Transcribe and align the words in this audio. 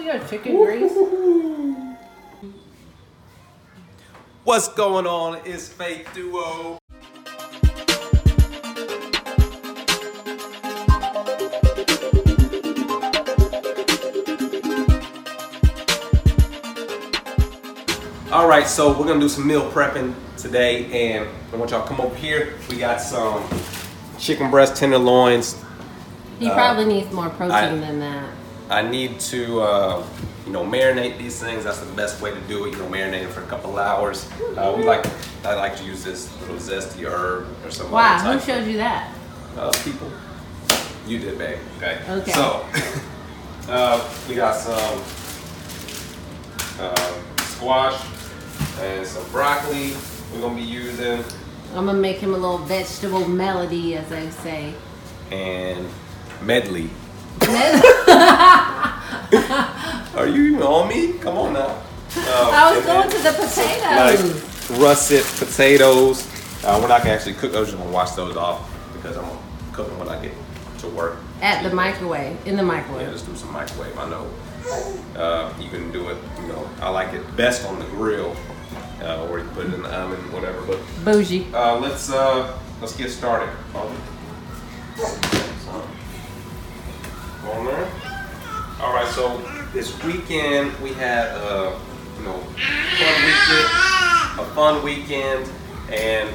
We 0.00 0.06
got 0.06 0.26
chicken 0.30 0.56
grease. 0.56 0.92
What's 4.44 4.68
going 4.68 5.06
on? 5.06 5.42
It's 5.44 5.68
Faith 5.68 6.08
Duo. 6.14 6.78
All 18.32 18.46
right, 18.46 18.64
so 18.66 18.96
we're 18.96 19.06
gonna 19.06 19.18
do 19.18 19.28
some 19.28 19.44
meal 19.46 19.68
prepping 19.72 20.14
today, 20.36 20.84
and 21.10 21.28
I 21.52 21.56
want 21.56 21.72
y'all 21.72 21.82
to 21.82 21.88
come 21.88 22.00
over 22.00 22.14
here. 22.14 22.54
We 22.68 22.76
got 22.76 23.00
some 23.00 23.42
chicken 24.20 24.52
breast 24.52 24.76
tenderloins. 24.76 25.56
He 26.38 26.48
Uh, 26.48 26.54
probably 26.54 26.84
needs 26.86 27.12
more 27.12 27.28
protein 27.30 27.52
I- 27.56 27.74
than 27.76 27.98
that. 28.00 28.24
I 28.70 28.82
need 28.82 29.18
to, 29.20 29.60
uh, 29.60 30.06
you 30.46 30.52
know, 30.52 30.64
marinate 30.64 31.18
these 31.18 31.40
things. 31.42 31.64
That's 31.64 31.80
the 31.80 31.92
best 31.92 32.20
way 32.22 32.30
to 32.30 32.40
do 32.42 32.66
it. 32.66 32.70
You 32.72 32.78
know, 32.78 32.86
marinate 32.88 33.22
them 33.24 33.32
for 33.32 33.42
a 33.42 33.46
couple 33.46 33.76
hours. 33.78 34.28
Uh, 34.56 34.72
we 34.76 34.84
like, 34.84 35.04
I 35.44 35.54
like 35.54 35.76
to 35.78 35.84
use 35.84 36.04
this 36.04 36.30
little 36.40 36.56
zesty 36.56 37.04
herb 37.04 37.48
or 37.64 37.70
something. 37.70 37.92
Wow, 37.92 38.16
other 38.18 38.32
Who 38.32 38.38
type 38.38 38.46
showed 38.46 38.66
you 38.68 38.76
that? 38.78 39.12
uh, 39.56 39.72
people. 39.84 40.10
You 41.06 41.18
did, 41.18 41.36
babe. 41.38 41.58
Okay. 41.78 42.00
Okay. 42.08 42.30
So, 42.32 42.64
uh, 43.68 44.08
we 44.28 44.36
got 44.36 44.54
some 44.54 45.02
uh, 46.78 47.12
squash 47.42 48.00
and 48.80 49.04
some 49.06 49.28
broccoli. 49.30 49.94
We're 50.32 50.42
gonna 50.42 50.54
be 50.54 50.62
using 50.62 51.24
I'm 51.74 51.86
gonna 51.86 51.94
make 51.98 52.18
him 52.18 52.34
a 52.34 52.38
little 52.38 52.58
vegetable 52.58 53.26
melody, 53.28 53.96
as 53.96 54.08
they 54.08 54.30
say. 54.30 54.74
and 55.32 55.88
medley. 56.42 56.90
medley. 57.40 57.90
Are 60.16 60.26
you 60.26 60.42
even 60.48 60.62
on 60.62 60.88
me? 60.88 61.14
Come 61.14 61.38
on 61.38 61.52
now. 61.54 61.82
Uh, 62.16 62.50
I 62.52 62.70
was 62.70 62.78
and 62.78 62.86
going 62.86 63.10
to 63.10 63.18
the 63.18 63.32
potatoes. 63.32 63.82
Nice 63.82 64.70
russet 64.78 65.24
potatoes. 65.38 66.26
Uh, 66.64 66.78
we're 66.80 66.88
not 66.88 67.02
gonna 67.02 67.14
actually 67.14 67.34
cook 67.34 67.52
those. 67.52 67.68
I'm 67.68 67.74
just 67.76 67.78
gonna 67.78 67.90
wash 67.94 68.10
those 68.12 68.36
off 68.36 68.70
because 68.94 69.16
I'm 69.16 69.24
gonna 69.24 69.38
cook 69.72 69.88
them 69.88 69.98
when 69.98 70.08
I 70.08 70.20
get 70.20 70.32
to 70.78 70.88
work. 70.88 71.18
At 71.40 71.62
the 71.62 71.74
microwave, 71.74 72.36
in 72.46 72.56
the 72.56 72.62
microwave. 72.62 73.06
Yeah, 73.06 73.12
just 73.12 73.26
do 73.26 73.34
some 73.36 73.52
microwave. 73.52 73.96
I 73.98 74.08
know. 74.10 74.30
Uh, 75.16 75.52
you 75.58 75.70
can 75.70 75.90
do 75.90 76.08
it. 76.10 76.18
You 76.42 76.48
know, 76.48 76.68
I 76.80 76.90
like 76.90 77.14
it 77.14 77.36
best 77.36 77.64
on 77.66 77.78
the 77.78 77.86
grill, 77.86 78.36
uh, 79.02 79.26
or 79.28 79.38
you 79.38 79.44
put 79.50 79.66
it 79.66 79.74
in 79.74 79.82
the 79.82 79.88
oven, 79.88 80.18
whatever. 80.32 80.60
But 80.62 80.78
Bougie. 81.04 81.46
uh, 81.54 81.78
let's 81.78 82.10
uh, 82.10 82.58
let's 82.80 82.94
get 82.94 83.10
started. 83.10 83.48
So 89.12 89.38
this 89.72 90.02
weekend 90.04 90.78
we 90.80 90.92
had 90.92 91.28
uh, 91.34 91.76
you 92.16 92.24
know 92.24 92.38
fun 92.38 93.24
weekend, 93.24 93.68
a 94.38 94.44
fun 94.54 94.84
weekend, 94.84 95.50
and 95.92 96.28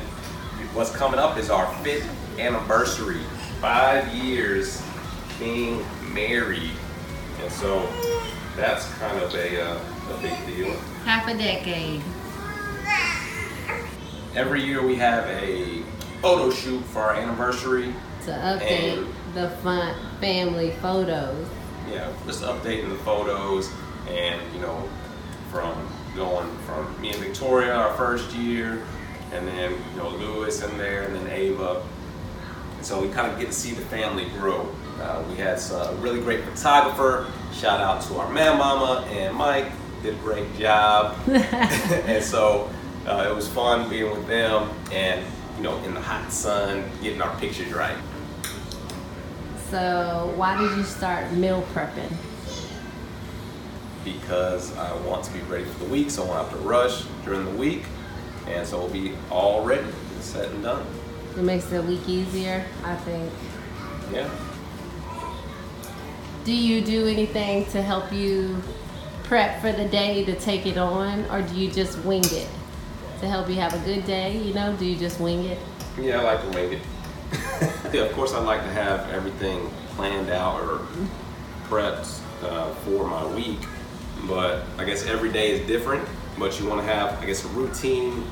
what's 0.74 0.94
coming 0.94 1.20
up 1.20 1.38
is 1.38 1.50
our 1.50 1.68
fifth 1.84 2.10
anniversary. 2.38 3.22
Five 3.62 4.14
years 4.14 4.84
being 5.40 5.86
married, 6.14 6.72
and 7.42 7.52
so 7.52 7.88
that's 8.58 8.92
kind 8.96 9.22
of 9.22 9.34
a 9.34 9.62
uh, 9.64 9.80
a 10.14 10.22
big 10.22 10.46
deal. 10.46 10.78
Half 11.06 11.30
a 11.30 11.38
decade. 11.38 12.02
Every 14.36 14.62
year 14.62 14.86
we 14.86 14.96
have 14.96 15.26
a 15.30 15.82
photo 16.22 16.52
shoot 16.52 16.84
for 16.86 17.04
our 17.04 17.14
anniversary. 17.14 17.94
To 18.26 18.32
update 18.32 19.08
the 19.34 19.50
fun 19.62 19.96
family 20.20 20.72
photos. 20.82 21.48
Yeah, 21.92 22.12
just 22.26 22.44
updating 22.44 22.90
the 22.90 22.98
photos 23.04 23.72
and 24.08 24.42
you 24.54 24.60
know 24.62 24.90
from 25.52 25.88
going 26.16 26.50
from 26.60 27.00
me 27.02 27.12
and 27.12 27.20
Victoria 27.20 27.74
our 27.74 27.94
first 27.96 28.32
year, 28.34 28.84
and 29.32 29.48
then 29.48 29.72
you 29.72 29.98
know 29.98 30.10
Lewis 30.10 30.64
in 30.64 30.78
there, 30.78 31.04
and 31.04 31.16
then 31.16 31.28
Ava. 31.28 31.84
And 32.78 32.86
so 32.86 33.02
we 33.02 33.10
kind 33.10 33.32
of 33.32 33.40
get 33.40 33.48
to 33.48 33.54
see 33.54 33.74
the 33.74 33.86
family 33.86 34.26
grow. 34.38 34.74
Uh, 35.02 35.24
we 35.30 35.36
had 35.36 35.58
a 35.72 35.96
really 36.00 36.22
great 36.22 36.44
photographer. 36.44 37.32
Shout 37.54 37.82
out 37.82 38.02
to 38.04 38.16
our 38.16 38.32
man 38.32 38.58
mama 38.58 39.06
and 39.10 39.36
Mike. 39.36 39.72
Did 40.02 40.16
a 40.16 40.18
great 40.18 40.58
job. 40.58 41.18
and 41.28 42.24
so 42.24 42.70
uh, 43.06 43.28
it 43.30 43.36
was 43.36 43.48
fun 43.48 43.90
being 43.90 44.10
with 44.12 44.28
them 44.28 44.70
and 44.92 45.24
you 45.58 45.64
know 45.64 45.78
in 45.84 45.94
the 45.94 46.02
hot 46.02 46.32
sun 46.32 46.84
getting 47.02 47.22
our 47.22 47.36
pictures 47.40 47.72
right. 47.74 47.98
So, 49.76 50.32
why 50.38 50.58
did 50.58 50.78
you 50.78 50.86
start 50.86 51.34
meal 51.34 51.62
prepping? 51.74 52.10
because 54.06 54.74
I 54.78 54.96
want 55.02 55.26
to 55.26 55.34
be 55.34 55.42
ready 55.42 55.66
for 55.66 55.84
the 55.84 55.90
week, 55.90 56.10
so 56.12 56.24
I 56.24 56.28
won't 56.28 56.50
have 56.50 56.58
to 56.58 56.66
rush 56.66 57.04
during 57.26 57.44
the 57.44 57.52
week, 57.60 57.84
and 58.48 58.66
so 58.66 58.78
we'll 58.78 58.88
be 58.88 59.16
all 59.30 59.66
ready, 59.66 59.84
and 59.84 60.24
set 60.24 60.50
and 60.52 60.64
done. 60.64 60.86
It 61.36 61.42
makes 61.42 61.66
the 61.66 61.82
week 61.82 62.08
easier, 62.08 62.64
I 62.86 62.96
think. 62.96 63.30
Yeah. 64.14 64.30
Do 66.46 66.54
you 66.56 66.80
do 66.80 67.08
anything 67.08 67.66
to 67.72 67.82
help 67.82 68.14
you 68.14 68.62
prep 69.24 69.60
for 69.60 69.74
the 69.74 69.90
day 69.90 70.24
to 70.24 70.36
take 70.40 70.66
it 70.66 70.78
on, 70.78 71.26
or 71.32 71.42
do 71.42 71.54
you 71.54 71.70
just 71.70 71.98
wing 72.06 72.24
it 72.24 72.48
to 73.20 73.28
help 73.28 73.50
you 73.50 73.56
have 73.56 73.74
a 73.74 73.86
good 73.86 74.06
day? 74.06 74.38
You 74.38 74.54
know, 74.54 74.74
do 74.78 74.86
you 74.86 74.96
just 74.96 75.20
wing 75.20 75.44
it? 75.44 75.60
Yeah, 76.00 76.22
I 76.22 76.24
like 76.24 76.42
to 76.44 76.58
wing 76.58 76.74
it. 76.74 76.82
Yeah, 77.94 78.02
of 78.02 78.12
course, 78.14 78.34
I 78.34 78.40
like 78.40 78.62
to 78.62 78.70
have 78.70 79.10
everything 79.12 79.70
planned 79.96 80.30
out 80.30 80.62
or 80.62 80.88
prepped 81.68 82.20
uh, 82.44 82.74
for 82.76 83.08
my 83.08 83.26
week, 83.34 83.60
but 84.28 84.64
I 84.78 84.86
guess 84.86 85.06
every 85.06 85.32
day 85.32 85.52
is 85.52 85.68
different. 85.68 86.08
But 86.38 86.60
you 86.60 86.68
want 86.68 86.82
to 86.82 86.88
have, 86.88 87.22
I 87.22 87.26
guess, 87.26 87.46
a 87.46 87.48
routine 87.50 88.26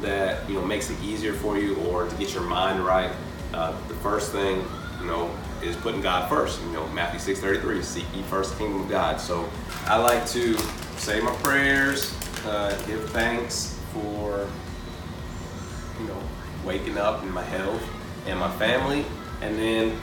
that 0.00 0.48
you 0.48 0.54
know 0.54 0.64
makes 0.64 0.90
it 0.90 1.00
easier 1.02 1.32
for 1.34 1.58
you, 1.58 1.76
or 1.86 2.08
to 2.08 2.16
get 2.16 2.32
your 2.32 2.42
mind 2.44 2.84
right. 2.84 3.12
Uh, 3.52 3.72
the 3.88 3.94
first 3.96 4.32
thing, 4.32 4.64
you 5.00 5.06
know, 5.06 5.30
is 5.62 5.76
putting 5.76 6.00
God 6.00 6.28
first. 6.28 6.60
You 6.62 6.72
know, 6.72 6.86
Matthew 6.88 7.20
six 7.20 7.40
thirty 7.40 7.60
three: 7.60 7.82
Seek 7.82 8.06
ye 8.14 8.22
first 8.22 8.52
the 8.52 8.58
kingdom 8.58 8.82
of 8.82 8.88
God. 8.88 9.20
So 9.20 9.48
I 9.84 9.98
like 9.98 10.26
to 10.28 10.56
say 10.96 11.20
my 11.20 11.34
prayers, 11.36 12.14
uh, 12.46 12.70
give 12.86 13.10
thanks 13.10 13.78
for 13.92 14.48
you 16.00 16.08
know, 16.08 16.18
waking 16.64 16.98
up 16.98 17.22
and 17.22 17.32
my 17.32 17.42
health 17.42 17.82
and 18.26 18.38
my 18.38 18.50
family, 18.56 19.04
and 19.40 19.58
then 19.58 19.98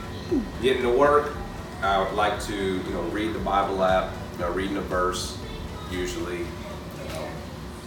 getting 0.62 0.82
to 0.82 0.90
work. 0.90 1.34
I 1.82 2.02
would 2.02 2.14
like 2.14 2.40
to, 2.42 2.54
you 2.54 2.90
know, 2.92 3.02
read 3.04 3.32
the 3.32 3.38
Bible 3.38 3.82
app, 3.82 4.12
you 4.34 4.40
know, 4.40 4.50
reading 4.50 4.76
a 4.76 4.82
verse, 4.82 5.38
usually. 5.90 6.42
Um, 6.42 7.28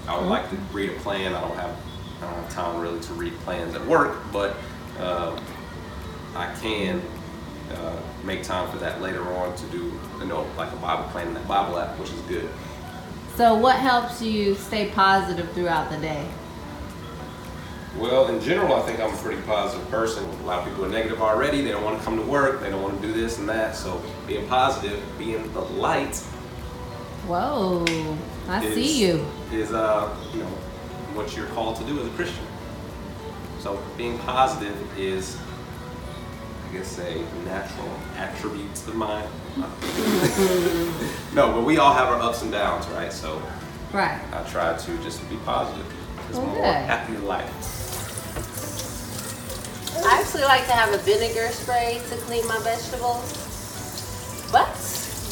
I 0.07 0.17
would 0.17 0.27
like 0.27 0.49
to 0.49 0.55
read 0.71 0.89
a 0.89 0.99
plan. 0.99 1.33
I 1.33 1.41
don't 1.41 1.55
have, 1.55 1.77
I 2.17 2.21
don't 2.21 2.33
have 2.33 2.49
time 2.49 2.81
really 2.81 2.99
to 3.01 3.13
read 3.13 3.33
plans 3.39 3.75
at 3.75 3.85
work, 3.85 4.17
but 4.31 4.55
um, 4.99 5.39
I 6.35 6.53
can 6.59 7.01
uh, 7.71 7.99
make 8.23 8.43
time 8.43 8.69
for 8.71 8.77
that 8.77 9.01
later 9.01 9.23
on 9.33 9.55
to 9.55 9.65
do, 9.67 9.99
you 10.19 10.25
know, 10.25 10.47
like 10.57 10.71
a 10.71 10.77
Bible 10.77 11.09
plan 11.11 11.27
in 11.27 11.33
that 11.35 11.47
Bible 11.47 11.77
app, 11.77 11.97
which 11.99 12.09
is 12.09 12.19
good. 12.21 12.49
So, 13.35 13.55
what 13.55 13.77
helps 13.77 14.21
you 14.21 14.53
stay 14.55 14.89
positive 14.89 15.51
throughout 15.53 15.89
the 15.89 15.97
day? 15.97 16.27
Well, 17.97 18.27
in 18.27 18.41
general, 18.41 18.73
I 18.73 18.81
think 18.81 18.99
I'm 18.99 19.13
a 19.13 19.17
pretty 19.17 19.41
positive 19.43 19.87
person. 19.89 20.23
A 20.23 20.43
lot 20.43 20.59
of 20.59 20.65
people 20.67 20.85
are 20.85 20.89
negative 20.89 21.21
already. 21.21 21.61
They 21.61 21.71
don't 21.71 21.83
want 21.83 21.99
to 21.99 22.03
come 22.03 22.17
to 22.17 22.23
work. 22.23 22.59
They 22.59 22.69
don't 22.69 22.81
want 22.81 22.99
to 22.99 23.07
do 23.07 23.13
this 23.13 23.37
and 23.37 23.47
that. 23.49 23.75
So 23.75 24.01
being 24.27 24.47
positive, 24.47 25.01
being 25.17 25.51
the 25.53 25.61
light, 25.61 26.15
Whoa, 27.27 27.85
I 28.49 28.63
is, 28.63 28.73
see 28.73 29.05
you. 29.05 29.25
Is 29.51 29.71
uh, 29.71 30.15
you 30.33 30.39
know, 30.39 30.45
what 31.13 31.35
you're 31.37 31.47
called 31.47 31.75
to 31.77 31.83
do 31.83 31.99
as 31.99 32.07
a 32.07 32.11
Christian. 32.11 32.45
So 33.59 33.81
being 33.95 34.17
positive 34.19 34.75
is, 34.99 35.37
I 36.69 36.73
guess, 36.73 36.97
a 36.99 37.23
natural 37.45 37.89
attribute 38.17 38.71
of 38.87 38.95
mine. 38.95 39.27
no, 41.33 41.53
but 41.53 41.63
we 41.63 41.77
all 41.77 41.93
have 41.93 42.09
our 42.09 42.19
ups 42.19 42.41
and 42.41 42.51
downs, 42.51 42.87
right? 42.87 43.13
So 43.13 43.41
Right. 43.93 44.19
I 44.33 44.43
try 44.49 44.75
to 44.75 44.97
just 45.03 45.29
be 45.29 45.37
positive. 45.45 45.85
It's 46.29 46.39
more 46.39 46.63
happy 46.65 47.15
life. 47.17 47.82
Actually 50.33 50.47
like 50.47 50.65
to 50.65 50.71
have 50.71 50.91
a 50.91 50.97
vinegar 50.97 51.47
spray 51.49 52.01
to 52.09 52.15
clean 52.21 52.47
my 52.47 52.57
vegetables. 52.61 54.49
But 54.51 54.67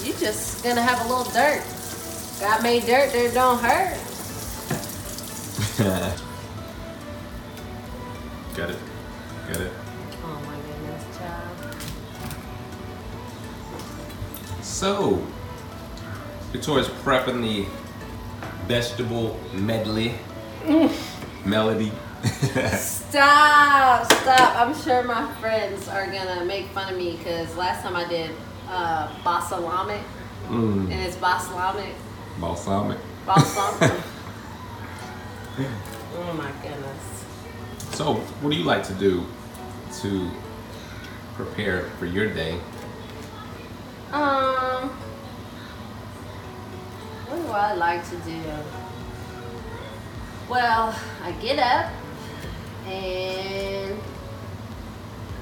you 0.05 0.13
just 0.13 0.63
gonna 0.63 0.83
have 0.83 1.03
a 1.03 1.09
little 1.09 1.23
dirt. 1.33 1.63
God 2.39 2.61
made 2.61 2.85
dirt, 2.85 3.11
dirt 3.11 3.33
don't 3.33 3.57
hurt. 3.57 3.97
Got 8.55 8.69
it. 8.69 8.77
Got 9.47 9.61
it. 9.61 9.71
Oh 10.23 10.39
my 10.45 10.55
goodness, 10.67 11.03
child. 11.17 11.57
So, 14.61 15.19
Victoria's 16.51 16.89
prepping 16.89 17.41
the 17.41 17.65
vegetable 18.67 19.39
medley. 19.51 20.13
Melody. 21.43 21.91
Stop, 22.23 24.05
stop. 24.11 24.55
I'm 24.55 24.75
sure 24.75 25.03
my 25.03 25.31
friends 25.35 25.87
are 25.87 26.05
gonna 26.05 26.45
make 26.45 26.67
fun 26.67 26.91
of 26.91 26.97
me 26.97 27.17
because 27.17 27.55
last 27.57 27.83
time 27.83 27.95
I 27.95 28.07
did 28.07 28.31
uh, 28.69 29.09
balsamic 29.23 30.01
Mm. 30.47 30.91
and 30.91 30.93
it's 30.93 31.15
balsamic. 31.15 31.93
Balsamic. 32.39 32.97
Balsamic. 33.25 33.91
oh 36.17 36.33
my 36.33 36.51
goodness. 36.61 37.25
So, 37.93 38.15
what 38.15 38.49
do 38.51 38.57
you 38.57 38.63
like 38.65 38.83
to 38.87 38.93
do 38.95 39.25
to 40.01 40.29
prepare 41.35 41.83
for 41.99 42.05
your 42.05 42.33
day? 42.33 42.59
Um, 44.11 44.89
what 47.29 47.37
do 47.37 47.51
I 47.51 47.73
like 47.75 48.03
to 48.09 48.15
do? 48.17 48.41
Well, 50.49 50.93
I 51.23 51.31
get 51.33 51.59
up 51.59 51.91
and 52.91 53.99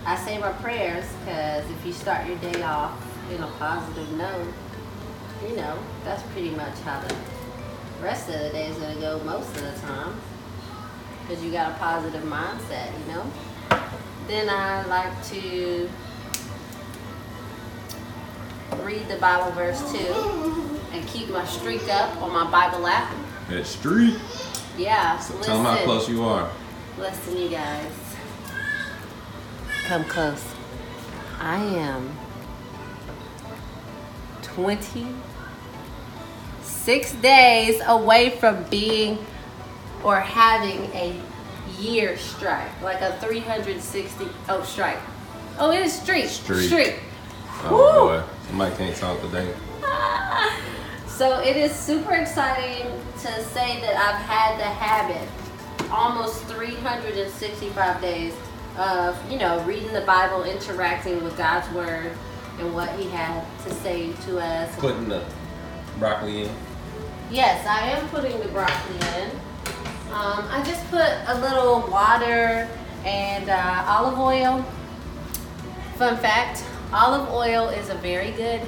I 0.06 0.16
say 0.16 0.38
my 0.38 0.52
prayers 0.54 1.06
because 1.20 1.70
if 1.70 1.86
you 1.86 1.94
start 1.94 2.28
your 2.28 2.38
day 2.38 2.62
off 2.62 2.98
in 3.32 3.42
a 3.42 3.48
positive 3.60 4.12
note, 4.14 4.54
you 5.48 5.56
know, 5.56 5.78
that's 6.04 6.24
pretty 6.32 6.52
much 6.52 6.78
how 6.80 7.00
the 7.02 7.16
rest 8.02 8.30
of 8.30 8.40
the 8.40 8.50
day 8.50 8.68
is 8.68 8.78
going 8.78 8.96
to 8.96 9.02
go 9.02 9.20
most 9.24 9.50
of 9.56 9.62
the 9.62 9.80
time 9.82 10.20
because 11.22 11.44
you 11.44 11.52
got 11.52 11.72
a 11.72 11.76
positive 11.76 12.24
mindset, 12.24 12.92
you 13.00 13.14
know? 13.14 13.26
Then 14.28 14.50
I 14.50 14.86
like 14.86 15.24
to 15.28 15.90
read 18.84 19.08
the 19.08 19.18
Bible 19.18 19.52
verse 19.52 19.80
too 19.92 20.80
and 20.92 21.08
keep 21.08 21.30
my 21.30 21.46
streak 21.46 21.88
up 21.90 22.22
on 22.22 22.32
my 22.32 22.50
Bible 22.50 22.88
app. 22.88 23.14
At 23.50 23.66
streak? 23.66 24.18
Yeah, 24.78 25.20
so 25.20 25.40
Tell 25.42 25.58
them 25.62 25.66
how 25.66 25.84
close 25.84 26.08
you 26.08 26.24
are. 26.24 26.50
Listen, 27.00 27.38
you 27.38 27.48
guys. 27.48 27.94
Come 29.86 30.04
close. 30.04 30.44
I 31.40 31.64
am 31.64 32.12
26 34.42 37.14
days 37.14 37.82
away 37.88 38.32
from 38.32 38.66
being 38.66 39.26
or 40.04 40.20
having 40.20 40.92
a 40.94 41.16
year 41.80 42.18
strike, 42.18 42.70
like 42.82 43.00
a 43.00 43.14
360 43.22 44.28
oh 44.50 44.62
strike. 44.64 45.00
Oh, 45.58 45.72
it 45.72 45.80
is 45.80 45.94
streak. 45.94 46.26
Streak. 46.26 46.68
Streak. 46.68 47.00
Oh 47.64 47.72
Woo! 47.72 48.10
boy, 48.10 48.22
somebody 48.48 48.76
can't 48.76 48.94
talk 48.98 49.22
today. 49.22 49.54
Ah. 49.84 50.54
So 51.08 51.40
it 51.40 51.56
is 51.56 51.74
super 51.74 52.16
exciting 52.16 52.92
to 53.22 53.42
say 53.46 53.80
that 53.80 53.96
I've 53.96 54.22
had 54.26 54.60
the 54.60 54.66
habit 54.66 55.30
almost 55.92 56.44
365 56.46 58.02
days 58.02 58.34
of, 58.78 59.32
you 59.32 59.38
know, 59.38 59.64
reading 59.64 59.92
the 59.94 60.02
Bible, 60.02 60.44
interacting 60.44 61.24
with 61.24 61.38
God's 61.38 61.70
word 61.74 62.12
and 62.60 62.74
what 62.74 62.90
he 63.00 63.10
had 63.10 63.44
to 63.64 63.74
say 63.76 64.14
to 64.26 64.40
us. 64.40 64.76
Putting 64.78 65.10
the 65.10 65.24
broccoli 65.98 66.44
in. 66.44 66.56
Yes, 67.32 67.66
I 67.66 67.90
am 67.90 68.08
putting 68.10 68.40
the 68.40 68.48
broccoli 68.48 68.96
in. 69.22 69.32
Um, 70.12 70.48
I 70.50 70.64
just 70.66 70.86
put 70.90 71.08
a 71.28 71.40
little 71.40 71.90
water 71.90 72.68
and 73.06 73.50
uh, 73.50 73.86
olive 73.88 74.20
oil. 74.20 74.66
Fun 75.96 76.18
fact, 76.18 76.64
olive 76.92 77.30
oil 77.30 77.70
is 77.70 77.90
a 77.90 77.96
very 77.96 78.32
good 78.32 78.62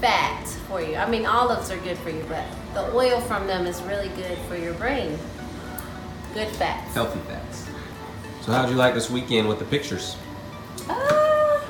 fat 0.00 0.46
for 0.68 0.82
you. 0.82 0.96
I 0.96 1.08
mean, 1.08 1.26
olives 1.26 1.70
are 1.70 1.78
good 1.78 1.98
for 1.98 2.10
you, 2.10 2.24
but 2.28 2.44
the 2.74 2.92
oil 2.94 3.20
from 3.20 3.46
them 3.46 3.66
is 3.66 3.80
really 3.82 4.08
good 4.10 4.36
for 4.48 4.56
your 4.56 4.74
brain. 4.74 5.18
Good 6.34 6.48
fats. 6.48 6.92
Healthy 6.94 7.20
fats. 7.28 7.68
So 8.40 8.50
how'd 8.50 8.68
you 8.68 8.74
like 8.74 8.92
this 8.92 9.08
weekend 9.08 9.48
with 9.48 9.60
the 9.60 9.64
pictures? 9.66 10.16
Uh, 10.88 11.60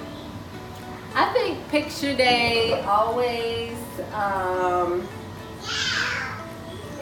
I 1.14 1.30
think 1.34 1.68
picture 1.68 2.16
day 2.16 2.80
always 2.84 3.76
um, 4.14 5.06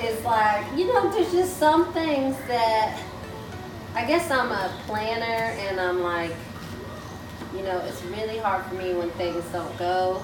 is 0.01 0.25
like, 0.25 0.67
you 0.77 0.93
know, 0.93 1.09
there's 1.13 1.31
just 1.31 1.59
some 1.59 1.93
things 1.93 2.37
that 2.49 3.01
I 3.95 4.07
guess 4.07 4.29
I'm 4.29 4.51
a 4.51 4.77
planner 4.89 5.23
and 5.23 5.81
I'm 5.81 6.03
like, 6.03 6.35
you 7.55 7.63
know, 7.63 7.79
it's 7.87 8.03
really 8.07 8.39
hard 8.39 8.65
for 8.67 8.75
me 8.75 8.93
when 8.93 9.11
things 9.11 9.45
don't 9.53 9.79
go 9.79 10.21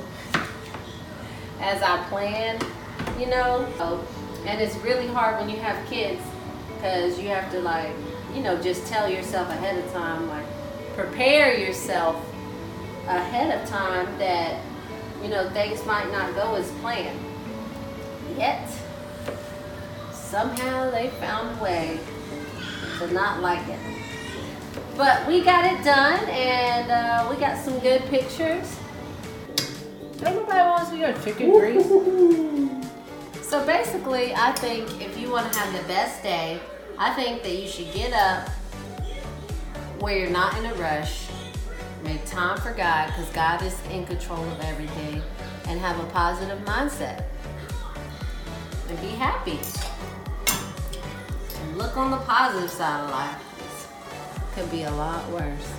as 1.60 1.80
I 1.82 2.02
plan, 2.08 2.60
you 3.16 3.26
know. 3.26 3.64
And 4.44 4.60
it's 4.60 4.74
really 4.78 5.06
hard 5.06 5.38
when 5.38 5.48
you 5.48 5.60
have 5.60 5.88
kids 5.88 6.20
because 6.78 7.18
you 7.18 7.28
have 7.28 7.50
to 7.50 7.60
like, 7.60 7.90
you 8.34 8.40
know, 8.40 8.56
just 8.62 8.86
tell 8.86 9.10
yourself 9.10 9.48
ahead 9.50 9.84
of 9.84 9.92
time, 9.92 10.28
like 10.28 10.46
prepare 10.94 11.58
yourself 11.58 12.24
ahead 13.08 13.60
of 13.60 13.68
time 13.68 14.06
that, 14.18 14.60
you 15.20 15.28
know, 15.28 15.50
things 15.50 15.84
might 15.86 16.10
not 16.12 16.34
go 16.36 16.54
as 16.54 16.70
planned. 16.80 17.18
Yet, 18.36 18.68
somehow 20.12 20.90
they 20.92 21.08
found 21.20 21.58
a 21.58 21.62
way 21.62 21.98
to 22.98 23.12
not 23.12 23.40
like 23.40 23.66
it. 23.68 23.80
But 24.96 25.26
we 25.26 25.42
got 25.42 25.64
it 25.64 25.84
done 25.84 26.28
and 26.28 26.90
uh, 26.90 27.26
we 27.28 27.36
got 27.40 27.58
some 27.58 27.78
good 27.80 28.02
pictures. 28.02 28.78
Everybody 30.22 30.58
wants 30.58 30.90
to 30.90 30.96
your 30.96 31.12
chicken 31.14 31.50
grease. 31.50 32.67
So 33.48 33.64
basically, 33.64 34.34
I 34.34 34.52
think 34.52 35.00
if 35.00 35.18
you 35.18 35.30
want 35.30 35.50
to 35.50 35.58
have 35.58 35.72
the 35.72 35.88
best 35.88 36.22
day, 36.22 36.60
I 36.98 37.14
think 37.14 37.42
that 37.42 37.56
you 37.56 37.66
should 37.66 37.90
get 37.94 38.12
up 38.12 38.46
where 40.00 40.18
you're 40.18 40.28
not 40.28 40.54
in 40.58 40.66
a 40.66 40.74
rush, 40.74 41.28
make 42.04 42.22
time 42.26 42.58
for 42.58 42.74
God 42.74 43.06
because 43.06 43.30
God 43.30 43.62
is 43.62 43.74
in 43.90 44.04
control 44.04 44.44
of 44.44 44.60
everything, 44.60 45.22
and 45.66 45.80
have 45.80 45.98
a 45.98 46.04
positive 46.10 46.58
mindset. 46.66 47.24
And 48.90 49.00
be 49.00 49.08
happy. 49.16 49.58
And 51.62 51.78
look 51.78 51.96
on 51.96 52.10
the 52.10 52.18
positive 52.18 52.70
side 52.70 53.02
of 53.02 53.10
life. 53.10 53.40
This 53.56 54.54
could 54.54 54.70
be 54.70 54.82
a 54.82 54.90
lot 54.90 55.26
worse. 55.30 55.72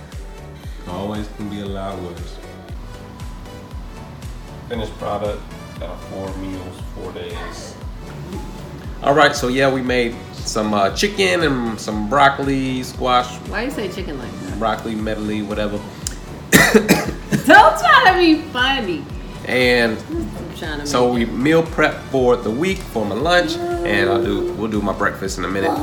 Always 0.88 1.28
can 1.36 1.48
be 1.48 1.60
a 1.60 1.66
lot 1.66 1.96
worse. 2.00 2.36
Finished 4.68 4.98
product, 4.98 5.40
got 5.80 5.98
four 6.04 6.36
meals, 6.36 6.76
four 6.94 7.12
days. 7.12 7.74
All 9.02 9.14
right, 9.14 9.34
so 9.34 9.48
yeah, 9.48 9.72
we 9.72 9.80
made 9.80 10.14
some 10.34 10.74
uh, 10.74 10.94
chicken 10.94 11.42
and 11.42 11.80
some 11.80 12.08
broccoli, 12.08 12.82
squash, 12.82 13.34
Why 13.48 13.62
you 13.64 13.70
say 13.70 13.90
chicken 13.90 14.18
like 14.18 14.30
that? 14.30 14.58
broccoli 14.58 14.94
medley, 14.94 15.42
whatever. 15.42 15.78
Don't 16.50 17.78
try 17.78 18.12
to 18.12 18.18
be 18.18 18.42
funny. 18.50 19.04
And 19.46 19.98
I'm 19.98 20.56
trying 20.56 20.80
to 20.80 20.86
so 20.86 21.12
make 21.14 21.28
we 21.28 21.34
meal 21.34 21.62
prep 21.62 21.94
for 22.10 22.36
the 22.36 22.50
week 22.50 22.78
for 22.78 23.06
my 23.06 23.14
lunch, 23.14 23.56
and 23.56 24.10
I'll 24.10 24.22
do 24.22 24.52
we'll 24.52 24.70
do 24.70 24.82
my 24.82 24.92
breakfast 24.92 25.38
in 25.38 25.44
a 25.44 25.48
minute. 25.48 25.76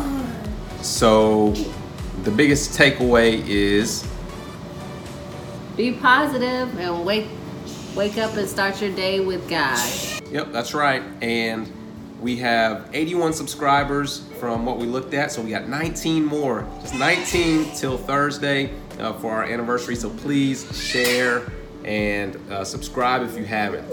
So 0.84 1.52
the 2.24 2.32
biggest 2.32 2.78
takeaway 2.78 3.46
is 3.48 4.08
Be 5.76 5.94
positive 5.94 6.78
and 6.80 7.04
wake 7.04 7.28
wake 7.98 8.20
up 8.20 8.36
and 8.38 8.48
start 8.48 8.80
your 8.80 8.92
day 8.92 9.20
with 9.20 9.50
God. 9.50 9.76
Yep, 10.32 10.52
that's 10.52 10.76
right. 10.76 11.02
And 11.22 11.72
we 12.22 12.36
have 12.38 12.90
81 12.94 13.34
subscribers 13.34 14.28
from 14.40 14.68
what 14.68 14.78
we 14.78 14.86
looked 14.86 15.16
at. 15.16 15.32
So 15.32 15.42
we 15.42 15.50
got 15.50 15.68
19 15.68 16.24
more, 16.24 16.68
just 16.82 16.94
19 16.94 17.76
till 17.76 17.98
Thursday 17.98 18.72
uh, 19.00 19.14
for 19.14 19.32
our 19.32 19.46
anniversary. 19.46 19.96
So 19.96 20.12
please 20.12 20.80
share 20.80 21.52
and 21.86 22.36
uh, 22.52 22.64
subscribe 22.64 23.24
if 23.24 23.36
you 23.36 23.46
haven't. 23.46 23.92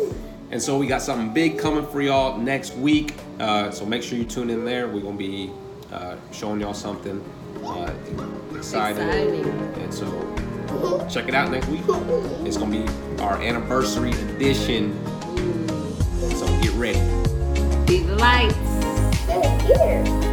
And 0.51 0.63
so 0.63 0.77
we 0.77 0.87
got 0.87 1.01
something 1.01 1.33
big 1.33 1.59
coming 1.59 1.87
for 1.87 2.03
y'all 2.03 2.37
next 2.37 2.77
week. 2.77 3.15
Uh, 3.41 3.71
so 3.71 3.87
make 3.87 4.03
sure 4.03 4.19
you 4.19 4.27
tune 4.27 4.51
in 4.51 4.67
there. 4.67 4.87
We're 4.87 5.01
gonna 5.01 5.17
be 5.17 5.51
uh, 5.91 6.17
showing 6.31 6.61
y'all 6.61 6.75
something 6.75 7.25
uh, 7.65 7.91
exciting. 8.55 9.09
Exciting. 9.09 9.45
And 9.81 9.93
so 9.95 10.07
Check 11.09 11.29
it 11.29 11.35
out 11.35 11.51
next 11.51 11.69
week. 11.69 11.83
It's 12.47 12.57
gonna 12.57 12.71
be 12.71 12.87
our 13.23 13.41
anniversary 13.41 14.11
edition. 14.11 14.95
So 16.37 16.47
get 16.61 16.73
ready. 16.73 17.01
Be 17.87 18.01
the 18.01 18.17
lights. 18.17 18.57
They're 19.27 19.59
here. 19.61 20.24